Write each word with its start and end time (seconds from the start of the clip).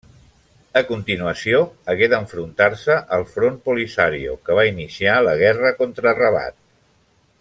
A 0.79 0.81
continuació 0.85 1.59
hagué 1.93 2.07
d'enfrontar-se 2.13 2.95
al 3.17 3.27
Front 3.35 3.61
Polisario, 3.69 4.35
que 4.49 4.57
va 4.61 4.65
iniciar 4.71 5.19
la 5.29 5.37
guerra 5.43 5.75
contra 5.83 6.17
Rabat. 6.23 6.59